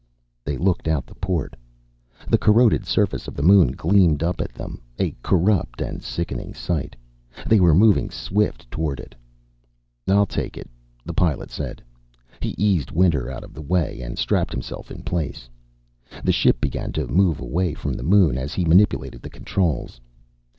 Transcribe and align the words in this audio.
They 0.43 0.57
looked 0.57 0.87
out 0.87 1.05
the 1.05 1.13
port. 1.13 1.55
The 2.27 2.39
corroded 2.39 2.87
surface 2.87 3.27
of 3.27 3.35
the 3.35 3.43
moon 3.43 3.73
gleamed 3.73 4.23
up 4.23 4.41
at 4.41 4.51
them, 4.51 4.81
a 4.97 5.11
corrupt 5.21 5.79
and 5.79 6.01
sickening 6.01 6.55
sight. 6.55 6.95
They 7.45 7.59
were 7.59 7.75
moving 7.75 8.09
swiftly 8.09 8.65
toward 8.71 8.99
it. 8.99 9.13
"I'll 10.07 10.25
take 10.25 10.57
it," 10.57 10.67
the 11.05 11.13
Pilot 11.13 11.51
said. 11.51 11.83
He 12.39 12.55
eased 12.57 12.89
Winter 12.89 13.29
out 13.29 13.43
of 13.43 13.53
the 13.53 13.61
way 13.61 14.01
and 14.01 14.17
strapped 14.17 14.53
himself 14.53 14.89
in 14.89 15.03
place. 15.03 15.47
The 16.23 16.31
ship 16.31 16.59
began 16.59 16.91
to 16.93 17.05
move 17.05 17.39
away 17.39 17.75
from 17.75 17.93
the 17.93 18.01
moon 18.01 18.39
as 18.39 18.55
he 18.55 18.65
manipulated 18.65 19.21
the 19.21 19.29
controls. 19.29 20.01